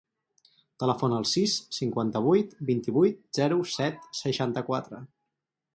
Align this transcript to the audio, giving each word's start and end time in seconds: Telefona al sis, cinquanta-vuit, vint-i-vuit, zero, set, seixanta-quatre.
Telefona 0.83 1.19
al 1.23 1.27
sis, 1.31 1.53
cinquanta-vuit, 1.81 2.57
vint-i-vuit, 2.73 3.23
zero, 3.41 3.61
set, 3.77 4.13
seixanta-quatre. 4.23 5.09